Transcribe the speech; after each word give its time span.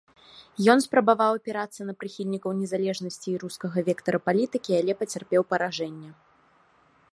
Ён 0.73 0.79
спрабаваў 0.85 1.31
апірацца 1.39 1.81
на 1.89 1.93
прыхільнікаў 2.03 2.51
незалежнасці 2.63 3.27
і 3.33 3.35
рускага 3.45 3.77
вектара 3.91 4.19
палітыкі, 4.29 4.71
але 4.81 4.93
пацярпеў 5.03 5.41
паражэнне. 5.55 6.09